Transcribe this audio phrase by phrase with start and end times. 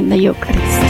[0.00, 0.89] in the Eucharist.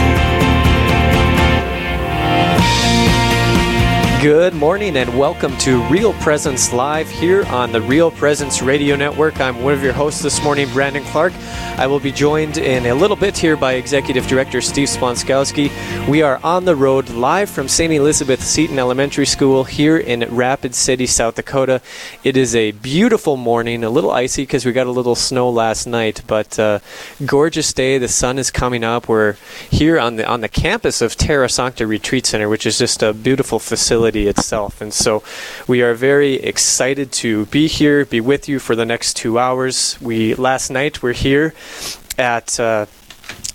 [4.21, 9.41] Good morning and welcome to Real Presence Live here on the Real Presence Radio Network.
[9.41, 11.33] I'm one of your hosts this morning, Brandon Clark.
[11.79, 15.71] I will be joined in a little bit here by Executive Director Steve Splonskowski.
[16.07, 17.91] We are on the road live from St.
[17.91, 21.81] Elizabeth Seton Elementary School here in Rapid City, South Dakota.
[22.23, 25.87] It is a beautiful morning, a little icy because we got a little snow last
[25.87, 26.77] night, but uh,
[27.25, 27.97] gorgeous day.
[27.97, 29.07] The sun is coming up.
[29.07, 29.37] We're
[29.71, 33.13] here on the on the campus of Terra Sancta Retreat Center, which is just a
[33.13, 34.81] beautiful facility itself.
[34.81, 35.23] And so
[35.67, 39.97] we are very excited to be here, be with you for the next two hours.
[40.01, 41.53] We last night we're here
[42.17, 42.85] at uh,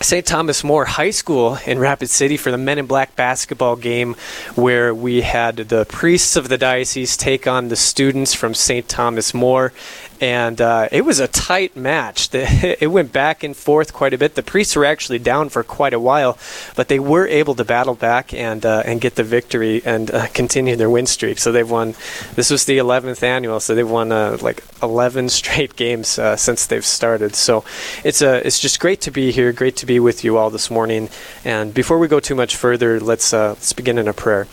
[0.01, 0.27] St.
[0.27, 4.15] Thomas More High School in Rapid City for the Men in Black basketball game,
[4.55, 8.89] where we had the priests of the diocese take on the students from St.
[8.89, 9.73] Thomas More
[10.20, 12.31] and uh, it was a tight match.
[12.77, 14.34] It went back and forth quite a bit.
[14.34, 16.39] The priests were actually down for quite a while,
[16.75, 20.27] but they were able to battle back and uh, and get the victory and uh,
[20.28, 21.39] continue their win streak.
[21.39, 21.94] So they've won.
[22.34, 26.67] This was the 11th annual, so they've won uh, like 11 straight games uh, since
[26.67, 27.34] they've started.
[27.34, 27.64] So
[28.05, 29.53] it's a uh, it's just great to be here.
[29.53, 31.09] Great to be with you all this morning.
[31.44, 34.47] And before we go too much further, let's let's begin in a prayer.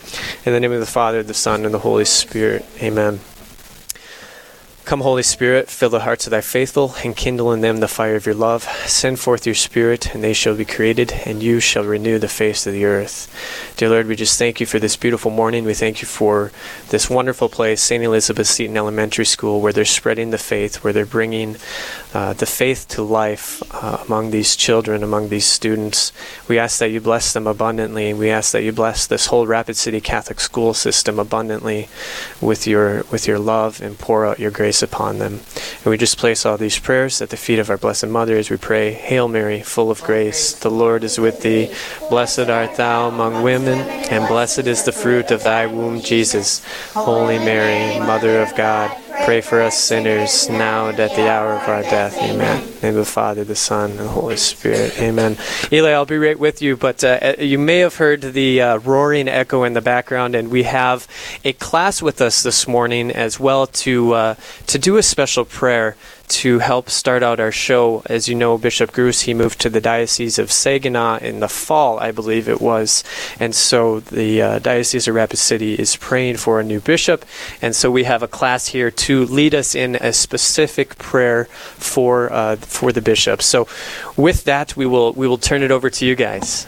[0.44, 2.64] In the name of the Father, the Son, and the Holy Spirit.
[2.80, 3.20] Amen.
[4.84, 8.16] Come, Holy Spirit, fill the hearts of thy faithful, and kindle in them the fire
[8.16, 8.64] of your love.
[8.84, 12.66] Send forth your Spirit, and they shall be created, and you shall renew the face
[12.66, 13.34] of the earth.
[13.78, 15.64] Dear Lord, we just thank you for this beautiful morning.
[15.64, 16.52] We thank you for
[16.90, 18.04] this wonderful place, St.
[18.04, 21.56] Elizabeth Seton Elementary School, where they're spreading the faith, where they're bringing
[22.12, 26.12] uh, the faith to life uh, among these children, among these students.
[26.46, 28.12] We ask that you bless them abundantly.
[28.12, 31.88] We ask that you bless this whole Rapid City Catholic school system abundantly
[32.42, 35.40] with your with your love and pour out your grace upon them.
[35.78, 38.50] And we just place all these prayers at the feet of our Blessed Mother as
[38.50, 41.72] we pray, Hail Mary, full of grace, the Lord is with thee.
[42.10, 43.78] Blessed art thou among women,
[44.10, 46.64] and blessed is the fruit of thy womb, Jesus.
[46.92, 48.90] Holy Mary, Mother of God,
[49.24, 52.18] Pray for us sinners now and at the hour of our death.
[52.18, 52.73] Amen.
[52.84, 55.00] Name of the Father, the Son, and the Holy Spirit.
[55.00, 55.38] Amen.
[55.72, 59.26] Eli, I'll be right with you, but uh, you may have heard the uh, roaring
[59.26, 61.08] echo in the background, and we have
[61.44, 64.34] a class with us this morning as well to uh,
[64.66, 65.96] to do a special prayer
[66.26, 68.02] to help start out our show.
[68.06, 71.98] As you know, Bishop Gruss, he moved to the Diocese of Saginaw in the fall,
[71.98, 73.04] I believe it was.
[73.38, 77.24] And so the uh, Diocese of Rapid City is praying for a new bishop.
[77.60, 82.32] And so we have a class here to lead us in a specific prayer for,
[82.32, 83.46] uh, for the bishops.
[83.46, 83.66] So
[84.16, 86.66] with that, we will, we will turn it over to you guys.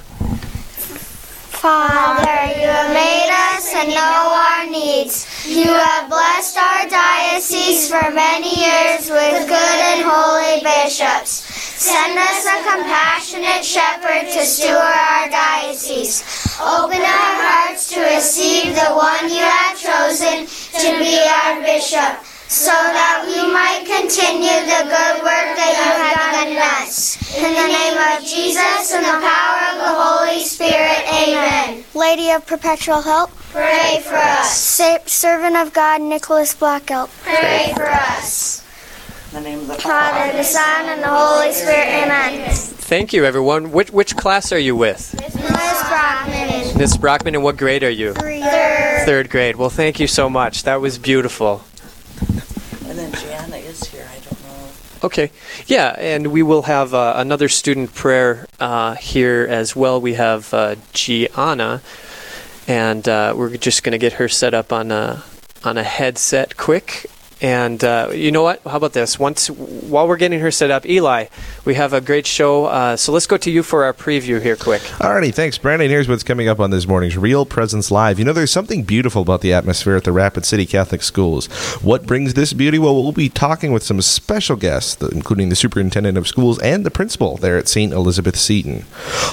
[1.57, 5.27] Father, you have made us and know our needs.
[5.49, 11.43] You have blessed our diocese for many years with good and holy bishops.
[11.81, 16.23] Send us a compassionate shepherd to steward our diocese.
[16.61, 22.71] Open our hearts to receive the one you have chosen to be our bishop so
[22.71, 27.19] that we might continue the good work that you have done in us.
[27.37, 31.85] In the name of Jesus and the power of the Holy Spirit, amen.
[31.95, 34.57] Lady of Perpetual Help, pray for us.
[34.57, 38.63] Sa- Servant of God, Nicholas Black Elk, pray for us.
[39.33, 42.49] In the name of the Father, the Son, and the Holy Spirit, amen.
[42.53, 43.73] Thank you, everyone.
[43.73, 45.15] Which, which class are you with?
[45.21, 46.79] Miss Brockman.
[46.79, 48.15] Miss Brockman, and what grade are you?
[48.15, 49.05] Third.
[49.05, 49.57] Third grade.
[49.57, 50.63] Well, thank you so much.
[50.63, 51.65] That was beautiful.
[52.97, 54.09] And then Gianna is here.
[54.11, 54.69] I don't know.
[55.05, 55.31] Okay.
[55.67, 60.01] Yeah, and we will have uh, another student prayer uh, here as well.
[60.01, 61.83] We have uh, Gianna,
[62.67, 65.23] and uh, we're just going to get her set up on a
[65.63, 67.05] on a headset quick.
[67.41, 68.63] And uh, you know what?
[68.63, 69.19] How about this?
[69.19, 71.27] Once while we're getting her set up, Eli,
[71.67, 72.65] we have a great show.
[72.65, 74.81] Uh, so let's go to you for our preview here, quick.
[74.81, 75.91] Alrighty, thanks, Brandon.
[75.91, 78.19] Here's what's coming up on this morning's Real Presence Live.
[78.19, 81.47] You know, there's something beautiful about the atmosphere at the Rapid City Catholic Schools.
[81.83, 82.79] What brings this beauty?
[82.79, 86.91] Well, we'll be talking with some special guests, including the superintendent of schools and the
[86.91, 87.93] principal there at St.
[87.93, 88.87] Elizabeth Seton.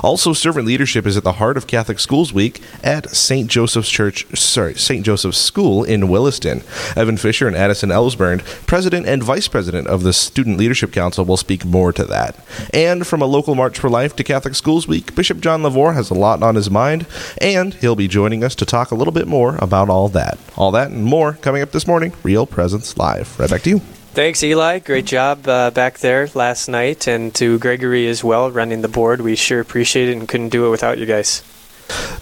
[0.04, 3.50] Also, servant leadership is at the heart of Catholic Schools Week at St.
[3.50, 5.06] Joseph's Church, sorry, St.
[5.06, 6.64] Joseph's School in Williston.
[6.98, 11.38] Evan Fisher and Addison Elsburn, president and vice president of the Student Leadership Council, will
[11.38, 12.36] speak more to that.
[12.74, 16.10] And from a local March for Life to Catholic Schools Week, Bishop John LeVoir has
[16.10, 17.06] a lot on his mind,
[17.40, 20.38] and he'll be joining us to talk a little bit more about all that.
[20.58, 22.14] All that and more coming up this morning.
[22.24, 23.40] Real Presence Live.
[23.40, 23.80] Right back to you.
[24.14, 24.78] Thanks, Eli.
[24.80, 29.22] Great job uh, back there last night, and to Gregory as well, running the board.
[29.22, 31.42] We sure appreciate it and couldn't do it without you guys.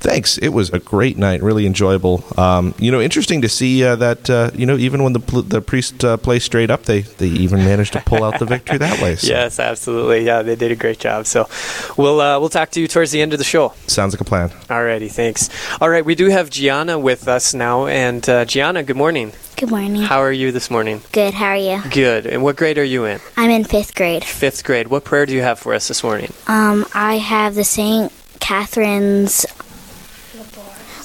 [0.01, 0.37] Thanks.
[0.37, 2.23] It was a great night, really enjoyable.
[2.37, 5.43] Um, you know, interesting to see uh, that uh, you know even when the pl-
[5.43, 8.77] the priest uh, play straight up, they they even managed to pull out the victory
[8.77, 9.15] that way.
[9.15, 9.27] So.
[9.27, 10.25] Yes, absolutely.
[10.25, 11.25] Yeah, they did a great job.
[11.25, 11.47] So
[11.97, 13.73] we'll uh, we'll talk to you towards the end of the show.
[13.87, 14.49] Sounds like a plan.
[14.49, 15.49] Alrighty, thanks.
[15.79, 19.33] All right, we do have Gianna with us now, and uh, Gianna, good morning.
[19.57, 20.01] Good morning.
[20.01, 21.01] How are you this morning?
[21.11, 21.35] Good.
[21.35, 21.83] How are you?
[21.91, 22.25] Good.
[22.25, 23.19] And what grade are you in?
[23.37, 24.23] I'm in fifth grade.
[24.23, 24.87] Fifth grade.
[24.87, 26.33] What prayer do you have for us this morning?
[26.47, 29.45] Um, I have the Saint Catherine's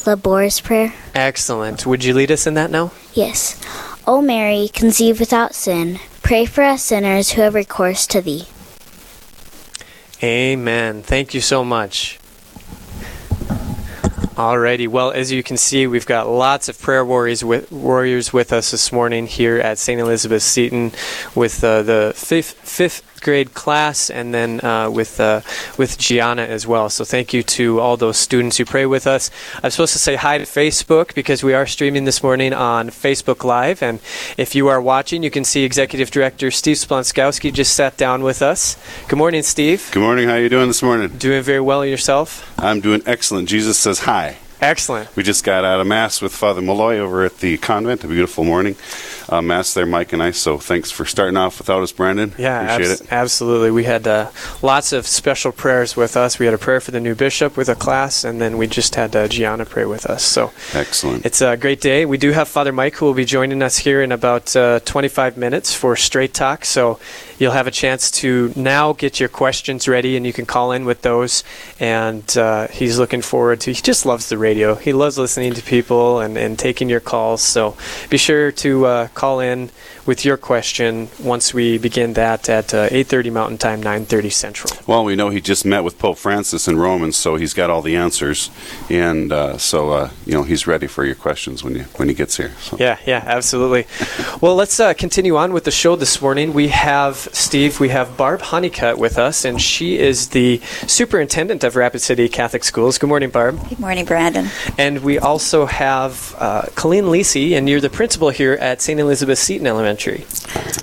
[0.04, 0.92] Labouré's prayer.
[1.14, 1.86] Excellent.
[1.86, 2.90] Would you lead us in that now?
[3.14, 3.60] Yes.
[4.06, 8.46] O Mary, conceived without sin, pray for us sinners who have recourse to thee.
[10.22, 11.02] Amen.
[11.02, 12.18] Thank you so much.
[14.36, 14.86] Alrighty.
[14.86, 18.70] Well, as you can see, we've got lots of prayer warriors with, warriors with us
[18.70, 19.98] this morning here at St.
[20.00, 20.92] Elizabeth Seton
[21.34, 25.40] with uh, the fifth, fifth grade class and then uh, with uh,
[25.76, 26.88] with Gianna as well.
[26.88, 29.30] So thank you to all those students who pray with us.
[29.62, 33.42] I'm supposed to say hi to Facebook because we are streaming this morning on Facebook
[33.42, 33.82] Live.
[33.82, 33.98] And
[34.38, 38.40] if you are watching, you can see Executive Director Steve Splonskowski just sat down with
[38.42, 38.76] us.
[39.08, 39.90] Good morning, Steve.
[39.90, 40.28] Good morning.
[40.28, 41.08] How are you doing this morning?
[41.18, 42.54] Doing very well yourself.
[42.58, 43.48] I'm doing excellent.
[43.48, 44.36] Jesus says hi.
[44.60, 45.14] Excellent.
[45.16, 48.04] We just got out of Mass with Father Mulloy over at the convent.
[48.04, 48.76] A beautiful morning.
[49.28, 50.30] Uh, mass there, Mike and I.
[50.30, 52.32] So thanks for starting off without us, Brandon.
[52.38, 53.12] Yeah, Appreciate abs- it.
[53.12, 53.70] absolutely.
[53.72, 54.30] We had uh,
[54.62, 56.38] lots of special prayers with us.
[56.38, 58.94] We had a prayer for the new bishop with a class, and then we just
[58.94, 60.22] had uh, Gianna pray with us.
[60.22, 61.26] So Excellent.
[61.26, 62.06] it's a great day.
[62.06, 65.36] We do have Father Mike who will be joining us here in about uh, 25
[65.36, 66.64] minutes for Straight Talk.
[66.64, 67.00] So
[67.38, 70.84] you'll have a chance to now get your questions ready, and you can call in
[70.84, 71.44] with those.
[71.78, 73.72] And uh, he's looking forward to.
[73.72, 74.74] He just loves the radio.
[74.74, 77.42] He loves listening to people and, and taking your calls.
[77.42, 77.76] So
[78.10, 79.70] be sure to uh, call in
[80.06, 84.72] with your question once we begin that at uh, 8:30 Mountain Time, 9:30 Central.
[84.86, 87.70] Well, we know he just met with Pope Francis in Rome, and so he's got
[87.70, 88.50] all the answers,
[88.88, 92.14] and uh, so uh, you know he's ready for your questions when you when he
[92.14, 92.52] gets here.
[92.60, 92.76] So.
[92.78, 93.86] Yeah, yeah, absolutely.
[94.40, 96.52] well, let's uh, continue on with the show this morning.
[96.52, 101.76] We have Steve, we have Barb Honeycutt with us, and she is the superintendent of
[101.76, 102.98] Rapid City Catholic Schools.
[102.98, 103.68] Good morning, Barb.
[103.68, 104.48] Good morning, Brandon.
[104.78, 109.00] And we also have uh, Colleen Lisi, and you're the principal here at St.
[109.00, 109.95] Elizabeth Seton Elementary.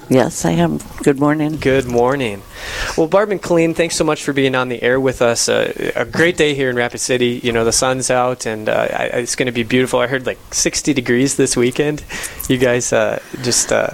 [0.10, 0.80] Yes, I am.
[1.04, 1.58] Good morning.
[1.58, 2.42] Good morning.
[2.98, 5.50] Well, Barb and Colleen, thanks so much for being on the air with us.
[5.50, 7.40] Uh, a great day here in Rapid City.
[7.44, 10.00] You know, the sun's out, and uh, I, it's going to be beautiful.
[10.00, 12.04] I heard like 60 degrees this weekend.
[12.50, 13.72] You guys uh, just.
[13.72, 13.92] Uh,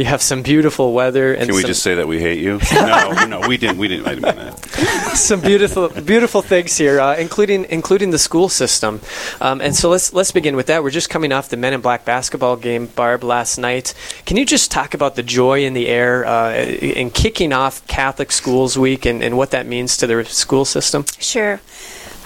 [0.00, 2.58] you have some beautiful weather and Can we just say that we hate you?
[2.72, 3.76] no, no, we didn't.
[3.76, 4.06] We didn't.
[4.06, 5.14] I didn't mean that.
[5.14, 9.02] some beautiful, beautiful things here, uh, including including the school system.
[9.42, 10.82] Um, and so let's let's begin with that.
[10.82, 13.92] We're just coming off the Men in Black basketball game, Barb, last night.
[14.24, 18.32] Can you just talk about the joy in the air uh, in kicking off Catholic
[18.32, 21.04] Schools Week and, and what that means to the school system?
[21.20, 21.60] Sure.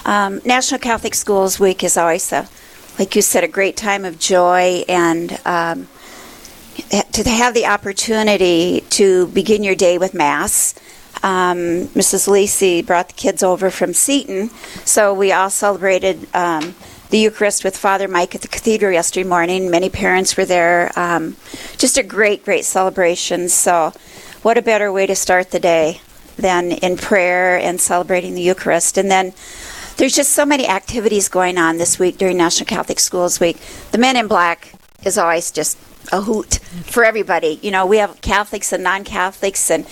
[0.07, 2.49] Um, National Catholic Schools Week is always a,
[2.99, 5.39] like you said, a great time of joy and.
[5.45, 5.89] Um,
[7.13, 10.75] to have the opportunity to begin your day with Mass.
[11.23, 12.27] Um, Mrs.
[12.27, 14.51] Lisi brought the kids over from Seton,
[14.85, 16.75] so we all celebrated um,
[17.11, 19.71] the Eucharist with Father Mike at the cathedral yesterday morning.
[19.71, 20.91] Many parents were there.
[20.99, 21.37] Um,
[21.79, 23.49] just a great, great celebration.
[23.49, 23.93] So,
[24.45, 26.03] what a better way to start the day
[26.37, 28.99] than in prayer and celebrating the Eucharist?
[28.99, 29.33] And then
[29.97, 33.57] there's just so many activities going on this week during National Catholic Schools Week.
[33.91, 35.79] The Men in Black is always just
[36.13, 37.59] a hoot for everybody.
[37.63, 39.87] You know, we have Catholics and non-Catholics, and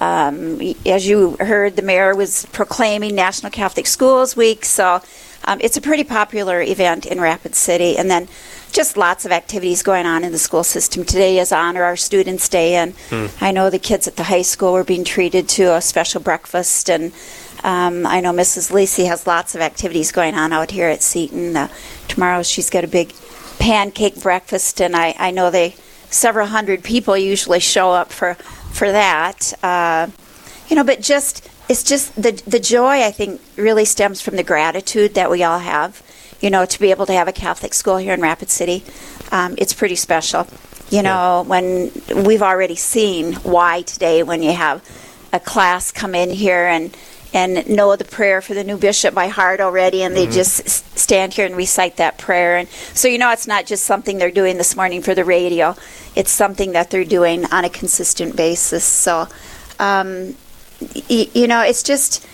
[0.00, 4.64] um, as you heard, the mayor was proclaiming National Catholic Schools Week.
[4.64, 5.02] So
[5.48, 8.28] um, it's a pretty popular event in Rapid City, and then
[8.70, 11.06] just lots of activities going on in the school system.
[11.06, 12.94] Today is Honor Our Students Day, and
[13.40, 16.90] I know the kids at the high school were being treated to a special breakfast,
[16.90, 17.14] and
[17.64, 18.70] um, I know Mrs.
[18.70, 21.56] Lacey has lots of activities going on out here at Seton.
[21.56, 21.68] Uh,
[22.08, 23.14] tomorrow she's got a big
[23.58, 25.76] pancake breakfast, and I, I know they
[26.10, 28.34] several hundred people usually show up for
[28.70, 29.54] for that.
[29.62, 30.08] Uh,
[30.68, 34.42] you know, but just it's just the the joy I think really stems from the
[34.44, 36.02] gratitude that we all have.
[36.40, 38.84] You know, to be able to have a Catholic school here in Rapid City,
[39.32, 40.46] um, it's pretty special.
[40.90, 41.90] You know, when
[42.24, 44.82] we've already seen why today when you have
[45.32, 46.96] a class come in here and
[47.34, 50.32] and know the prayer for the new bishop by heart already, and they Mm-hmm.
[50.32, 50.34] Mhm.
[50.34, 52.56] just stand here and recite that prayer.
[52.56, 55.76] And so you know it's not just something they're doing this morning for the radio;
[56.14, 58.84] it's something that they're doing on a consistent basis.
[58.84, 59.28] So,
[59.78, 60.36] um,
[60.80, 62.24] y- you know, it's just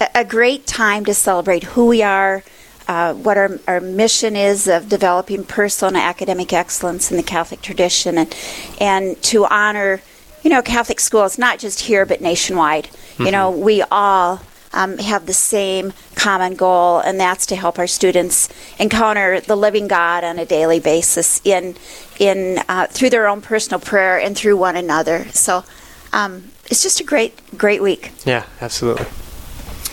[0.00, 2.42] a- a great time to celebrate who we are.
[2.88, 7.62] Uh, what our, our mission is of developing personal and academic excellence in the Catholic
[7.62, 8.34] tradition, and
[8.80, 10.02] and to honor,
[10.42, 12.88] you know, Catholic schools not just here but nationwide.
[13.18, 14.40] You know, we all
[14.74, 18.48] um, have the same common goal, and that's to help our students
[18.80, 21.76] encounter the living God on a daily basis in
[22.18, 25.26] in uh, through their own personal prayer and through one another.
[25.32, 25.64] So
[26.12, 28.12] um, it's just a great great week.
[28.24, 29.04] Yeah, absolutely.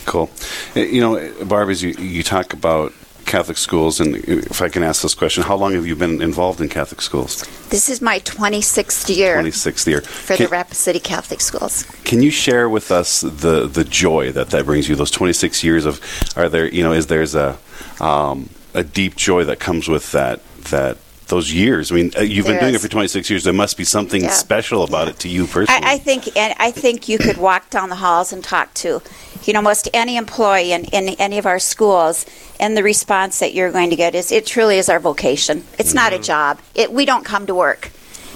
[0.06, 0.30] Cool.
[0.76, 2.94] Uh, You know, Barb, as you, you talk about
[3.26, 6.62] Catholic schools, and if I can ask this question, how long have you been involved
[6.62, 7.44] in Catholic schools?
[7.70, 10.02] This is my 26th year 26th year.
[10.02, 11.84] for Can, the Rapid City Catholic Schools.
[12.06, 14.96] can you share with us the the joy that that brings you?
[14.96, 16.00] Those 26 years of,
[16.38, 17.58] are there, you know, is there's a
[18.00, 20.40] um, a deep joy that comes with that
[20.72, 20.98] that
[21.30, 21.92] those years?
[21.92, 23.44] I mean, uh, you've been There doing it for 26 years.
[23.44, 24.30] There must be something Yeah.
[24.32, 25.84] special about it to you personally.
[25.86, 29.02] I, I think, and I think you could walk down the halls and talk to,
[29.44, 32.26] you know, most any employee in, in any of our schools,
[32.60, 35.64] and the response that you're going to get is, it truly is our vocation.
[35.78, 36.60] It's not a job.
[36.76, 37.92] It, we don't come to work.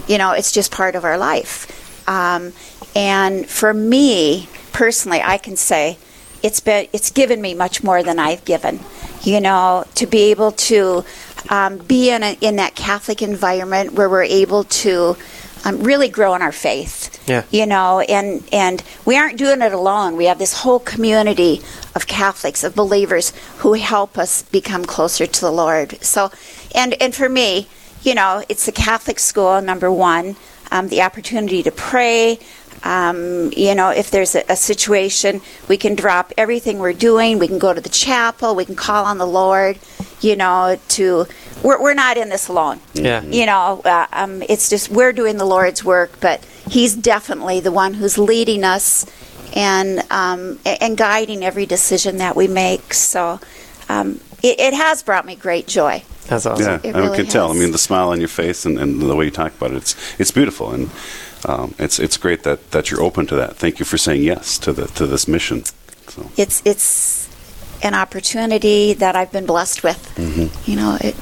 [0.08, 1.68] You know, it's just part of our life.
[2.08, 2.54] Um,
[2.96, 5.98] and for me personally, I can say
[6.44, 8.80] it's been it's given me much more than I've given.
[9.24, 11.06] You know, to be able to
[11.50, 15.16] um, be in a, in that Catholic environment where we're able to
[15.66, 17.44] um, really grow in our faith Yeah.
[17.50, 21.62] you know and and we aren't doing it alone we have this whole community
[21.96, 26.32] of catholics of believers who help us become closer to the lord so
[26.76, 27.68] and and for me
[28.02, 30.36] you know it's the catholic school number one
[30.72, 32.40] um, the opportunity to pray
[32.84, 37.48] um, you know if there's a, a situation we can drop everything we're doing we
[37.48, 39.78] can go to the chapel we can call on the lord
[40.22, 41.25] you know to
[41.63, 43.22] we're, we're not in this alone Yeah.
[43.24, 47.72] you know, uh, um, it's just we're doing the Lord's work, but He's definitely the
[47.72, 49.06] one who's leading us
[49.56, 52.94] and um, and guiding every decision that we make.
[52.94, 53.40] So
[53.88, 56.04] um, it, it has brought me great joy.
[56.28, 56.66] That's awesome.
[56.66, 57.50] Yeah, It I really can tell.
[57.52, 59.78] I mean, the smile on your face and, and the way you talk about it,
[59.78, 60.90] it's it's beautiful, and
[61.46, 63.56] um, it's it's great that, that you're open to that.
[63.58, 65.64] Thank you for saying yes to the to this mission.
[66.08, 67.30] So, It's it's
[67.82, 70.00] an opportunity that I've been blessed with.
[70.16, 70.50] mhm.
[70.68, 71.16] You know, it,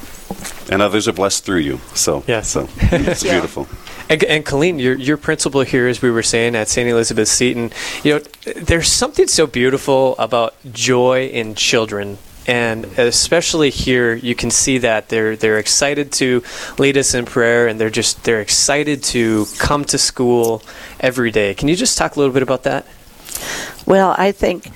[0.71, 1.79] and others are blessed through you.
[1.93, 3.33] So yeah, so it's Yeah.
[3.33, 3.67] beautiful.
[4.09, 6.87] And, and Colleen, your your principal here, as we were saying at St.
[6.89, 7.71] Elizabeth Seton,
[8.03, 12.17] you know, there's something so beautiful about joy in children.
[12.47, 16.43] And especially here, you can see that they're they're excited to
[16.79, 20.63] lead us in prayer, and they're just they're excited to come to school
[20.99, 21.53] every day.
[21.53, 22.87] Can you just talk a little bit about that?
[23.85, 24.71] Well, I think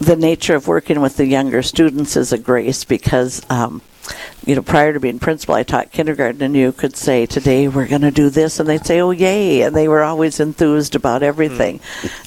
[0.00, 3.82] the nature of working with the younger students is a grace because, um,
[4.46, 7.88] you know, prior to being principal, I taught kindergarten, and you could say, "Today we're
[7.88, 11.22] going to do this," and they'd say, "Oh, yay!" and they were always enthused about
[11.22, 11.80] everything,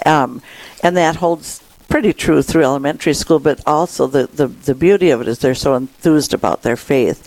[0.05, 0.43] um,
[0.83, 1.62] and that holds
[1.93, 3.37] pretty true through elementary school.
[3.37, 7.21] But also the, the the beauty of it is they're so enthused about their faith,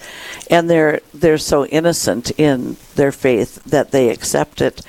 [0.50, 4.82] and they're they're so innocent in their faith that they accept it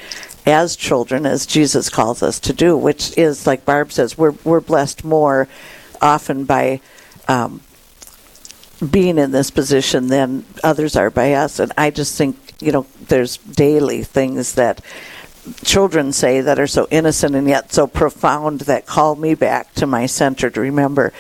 [0.48, 4.62] as children, as Jesus calls us to do, which is like Barb says, we're we're
[4.62, 5.48] blessed more
[6.02, 6.82] often by
[7.28, 7.62] um,
[8.90, 11.60] being in this position than others are by us.
[11.60, 14.82] And I just think you know there's daily things that
[15.64, 19.88] children say that are so innocent and yet so profound that call me back to
[19.88, 21.14] my center to remember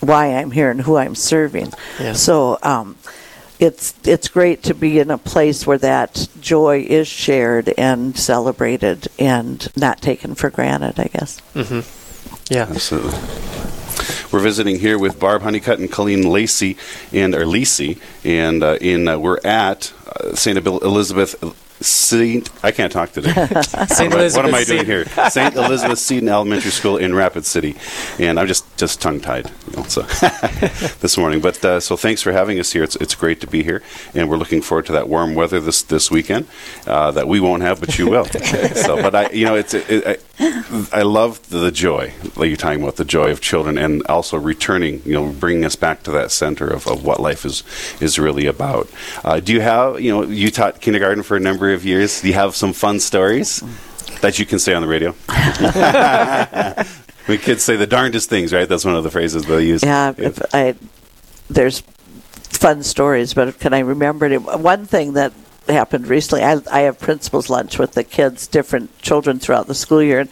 [0.00, 1.72] why I'm here and who I'm serving.
[2.00, 2.12] Yeah.
[2.14, 2.96] So um,
[3.58, 9.08] it's it's great to be in a place where that joy is shared and celebrated
[9.18, 10.98] and not taken for granted.
[10.98, 11.40] I guess.
[11.54, 12.52] Mm-hmm.
[12.52, 13.18] Yeah, absolutely.
[14.32, 16.76] We're visiting here with Barb Honeycutt and Colleen Lacey,
[17.12, 21.36] and or Lacey, and uh, in uh, we're at uh, Saint Elizabeth.
[21.82, 23.32] Saint, I can't talk today.
[23.62, 25.04] Saint what, am I- Elizabeth what am I doing here?
[25.30, 27.76] Saint Elizabeth Seton Elementary School in Rapid City,
[28.18, 30.02] and I'm just just tongue tied, you know, so
[31.00, 31.40] this morning.
[31.40, 32.82] But uh, so thanks for having us here.
[32.82, 33.82] It's it's great to be here,
[34.14, 36.46] and we're looking forward to that warm weather this this weekend
[36.86, 38.24] uh, that we won't have, but you will.
[38.74, 42.82] so, but I, you know, it's it, I, I love the joy like you're talking
[42.82, 46.30] about the joy of children, and also returning, you know, bringing us back to that
[46.30, 47.62] center of, of what life is
[48.00, 48.88] is really about.
[49.24, 52.22] Uh, do you have, you know, you taught kindergarten for a number of years.
[52.22, 53.62] Do you have some fun stories
[54.22, 55.10] that you can say on the radio?
[57.28, 58.68] we kids say the darndest things, right?
[58.68, 59.82] That's one of the phrases they use.
[59.82, 60.74] Yeah, if I
[61.50, 64.38] there's fun stories, but can I remember it?
[64.38, 65.32] One thing that
[65.72, 70.02] happened recently, I, I have principals lunch with the kids, different children throughout the school
[70.02, 70.30] year, and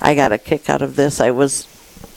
[0.00, 1.20] I got a kick out of this.
[1.20, 1.66] I was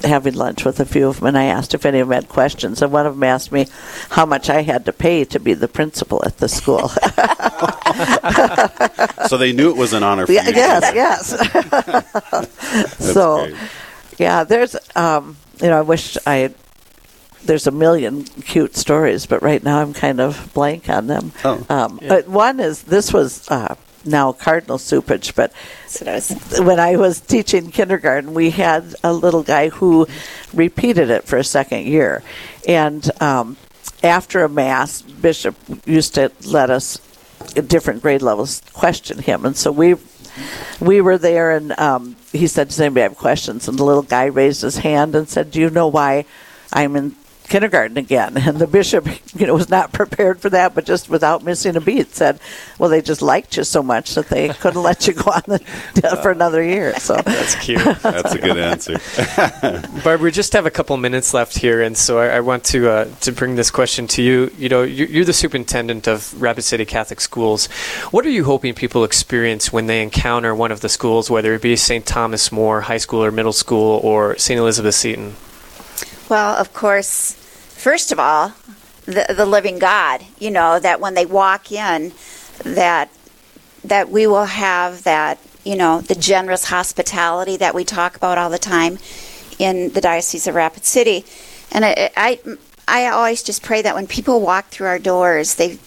[0.04, 2.30] having lunch with a few of them, and I asked if any of them had
[2.30, 2.82] questions.
[2.82, 3.68] And one of them asked me
[4.10, 6.90] how much I had to pay to be the principal at the school.
[9.28, 10.56] so they knew it was an honor for yeah, you.
[10.56, 11.38] Yes, yes.
[13.14, 13.56] so, great.
[14.18, 16.56] yeah, there's, um, you know, I wish I had.
[17.44, 21.32] There's a million cute stories, but right now I'm kind of blank on them.
[21.44, 21.66] Oh.
[21.70, 25.52] Um, But one is this was uh, now cardinal Cupich, but
[26.64, 30.08] when I was teaching kindergarten, we had a little guy who
[30.54, 32.24] repeated it for a second year,
[32.68, 33.58] and um,
[34.04, 35.56] after a mass, Bishop
[35.86, 37.00] used to let us
[37.56, 39.96] at different grade levels question him, and so we
[40.80, 44.26] we were there, and um, he said, "Does anybody have questions?" And the little guy
[44.26, 46.26] raised his hand and said, "Do you know why
[46.74, 47.16] I'm in
[47.52, 51.44] kindergarten again?" And the bishop, you know, was not prepared for that, but just without
[51.44, 52.40] missing a beat, said,
[52.80, 56.20] "Well, they just liked you so much that they couldn't let you go on the,
[56.24, 57.84] for another year." So That's cute.
[58.02, 58.98] That's a good answer.
[60.04, 62.90] Barb, we just have a couple minutes left here, and so I, I want to
[62.90, 64.52] uh, to bring this question to you.
[64.58, 67.68] You know, you're, you're the superintendent of Rapid City Catholic Schools.
[68.12, 71.62] What are you hoping people experience when they encounter one of the schools, whether it
[71.62, 72.06] be St.
[72.06, 74.60] Thomas More High School or Middle School or St.
[74.60, 75.36] Elizabeth Seton?
[76.30, 77.36] Well, of course,
[77.82, 78.54] first of all,
[79.06, 80.26] the the living God.
[80.40, 82.14] You know that when they walk in,
[82.64, 83.10] that
[83.84, 85.40] that we will have that.
[85.64, 88.98] You know the generous hospitality that we talk about all the time
[89.60, 91.24] in the Diocese of Rapid City,
[91.72, 92.40] and I I,
[92.88, 95.78] I always just pray that when people walk through our doors, they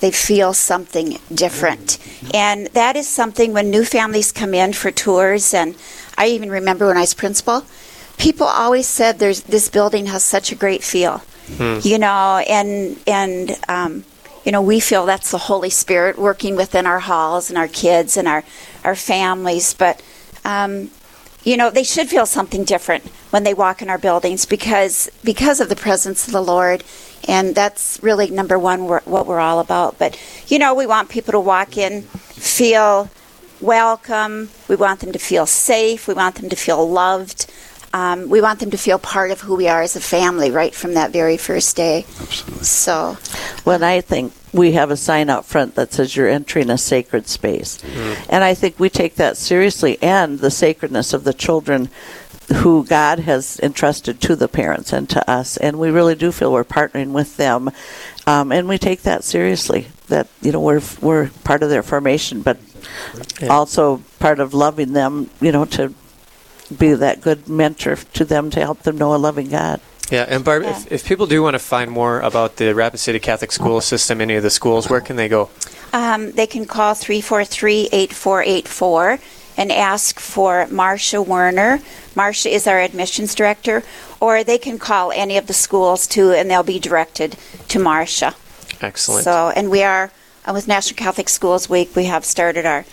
[0.00, 1.98] they feel something different.
[2.34, 5.76] And that is something when new families come in for tours, and
[6.18, 7.64] I even remember when I was principal,
[8.18, 11.22] people always said there's this building has such a great feel.
[11.82, 14.04] You know, and and um,
[14.44, 18.16] you know, we feel that's the Holy Spirit working within our halls and our kids
[18.16, 18.44] and our
[18.84, 20.02] our families, but
[20.44, 20.90] um,
[21.42, 25.60] you know, they should feel something different when they walk in our buildings because because
[25.60, 26.82] of the presence of the Lord,
[27.28, 29.98] and that's really number one wh- what we're all about.
[29.98, 30.18] But
[30.48, 33.10] you know, we want people to walk in, feel
[33.60, 34.48] welcome.
[34.68, 36.08] We want them to feel safe.
[36.08, 37.43] We want them to feel loved.
[37.94, 40.74] Um, we want them to feel part of who we are as a family right
[40.74, 42.04] from that very first day.
[42.20, 42.64] Absolutely.
[42.64, 43.16] So,
[43.62, 47.28] when I think we have a sign out front that says you're entering a sacred
[47.28, 47.82] space.
[48.28, 51.88] And I think we take that seriously and the sacredness of the children
[52.56, 55.56] who God has entrusted to the parents and to us.
[55.56, 57.70] And we really do feel we're partnering with them.
[58.26, 62.42] Um, and we take that seriously that, you know, we're, we're part of their formation,
[62.42, 62.58] but
[63.48, 65.94] also part of loving them, you know, to
[66.78, 69.80] be that good mentor to them to help them know a loving God.
[70.10, 73.18] Yeah, and Barb, if, if people do want to find more about the Rapid City
[73.18, 75.48] Catholic School System, any of the schools, where can they go?
[75.92, 79.18] Um, they can call 343 8484
[79.56, 81.80] and ask for Marcia Werner.
[82.14, 83.82] Marcia is our admissions director,
[84.20, 87.36] or they can call any of the schools too, and they'll be directed
[87.68, 88.34] to Marcia.
[88.80, 89.24] Excellent.
[89.24, 90.10] So, and we are
[90.44, 91.94] uh, with National Catholic Schools Week.
[91.96, 92.84] We have started our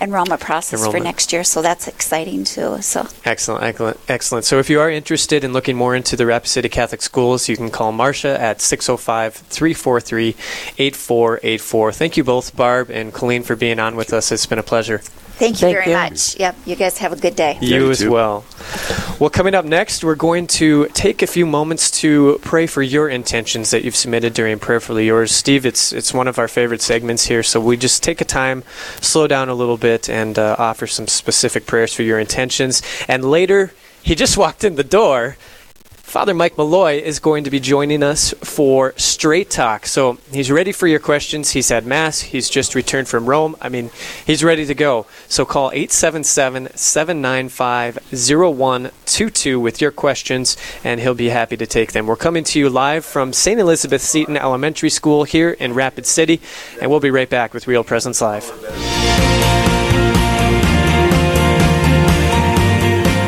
[0.00, 1.02] enrollment process Enrollment.
[1.02, 2.80] for next year, so that's exciting too.
[2.82, 4.44] So, Excellent, excellent, excellent.
[4.44, 7.56] So if you are interested in looking more into the Rapid City Catholic Schools, you
[7.56, 8.58] can call Marcia at
[10.76, 11.94] 605-343-8484.
[11.94, 14.32] Thank you both, Barb and Colleen, for being on with us.
[14.32, 14.98] It's been a pleasure.
[15.38, 15.96] thank you Thank very you.
[15.96, 16.38] much.
[16.38, 17.58] Yep, you guys have a good day.
[17.60, 18.10] You you as too.
[18.10, 18.44] well.
[19.20, 23.08] Well, coming up next, we're going to take a few moments to pray for your
[23.08, 25.30] intentions that you've submitted during Prayerfully Yours.
[25.32, 28.62] Steve, it's it's one of our favorite segments here, so we just take a time,
[29.00, 32.82] slow down a little bit, and uh, offer some specific prayers for your intentions.
[33.08, 33.72] And later,
[34.02, 35.36] he just walked in the door.
[36.08, 39.84] Father Mike Mulloy is going to be joining us for Straight Talk.
[39.84, 41.50] So he's ready for your questions.
[41.50, 42.20] He's had Mass.
[42.20, 43.56] He's just returned from Rome.
[43.60, 43.90] I mean,
[44.26, 45.04] he's ready to go.
[45.28, 52.06] So call 877 795 0122 with your questions, and he'll be happy to take them.
[52.06, 53.60] We're coming to you live from St.
[53.60, 56.40] Elizabeth Seton Elementary School here in Rapid City,
[56.80, 59.37] and we'll be right back with Real Presence Live.